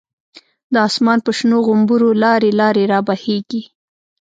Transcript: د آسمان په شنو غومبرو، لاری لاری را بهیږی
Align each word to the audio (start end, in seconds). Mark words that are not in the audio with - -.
د 0.73 0.75
آسمان 0.87 1.19
په 1.25 1.31
شنو 1.37 1.57
غومبرو، 1.67 2.09
لاری 2.23 2.51
لاری 2.59 2.83
را 2.91 2.99
بهیږی 3.07 3.61